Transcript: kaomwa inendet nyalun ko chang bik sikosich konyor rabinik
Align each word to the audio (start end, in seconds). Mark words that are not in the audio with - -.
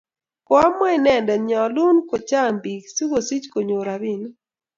kaomwa 0.47 0.87
inendet 0.97 1.41
nyalun 1.49 1.97
ko 2.09 2.15
chang 2.29 2.55
bik 2.63 2.83
sikosich 2.95 3.47
konyor 3.53 3.83
rabinik 3.87 4.35